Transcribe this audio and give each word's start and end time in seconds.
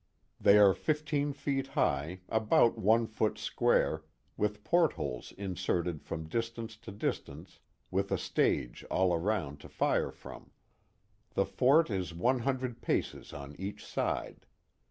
They 0.39 0.57
are 0.57 0.73
fifteen 0.73 1.31
feet 1.31 1.67
high, 1.67 2.21
about 2.27 2.75
one 2.75 3.05
foot 3.05 3.37
square, 3.37 4.03
with 4.35 4.63
port 4.63 4.93
holes 4.93 5.31
inserted 5.37 6.01
from 6.01 6.27
distance 6.27 6.75
to 6.77 6.91
dis 6.91 7.19
tance, 7.19 7.59
with 7.91 8.11
a 8.11 8.17
stage 8.17 8.83
all 8.89 9.15
round 9.19 9.59
to 9.59 9.69
fire 9.69 10.09
from. 10.09 10.49
The 11.35 11.45
fort 11.45 11.91
is 11.91 12.15
one 12.15 12.39
hundred 12.39 12.81
paces 12.81 13.31
on 13.31 13.53
eacli 13.57 13.81
side. 13.81 14.47